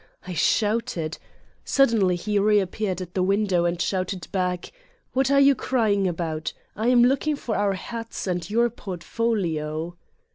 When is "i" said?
0.25-0.33, 6.75-6.87